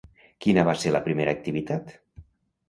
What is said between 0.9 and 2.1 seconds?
la primera activitat?